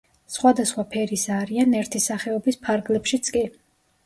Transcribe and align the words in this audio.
სხვადასხვა 0.35 0.85
ფერისა 0.95 1.35
არიან 1.41 1.75
ერთი 1.81 2.01
სახეობის 2.07 2.59
ფარგლებშიც 2.65 3.31
კი. 3.39 3.45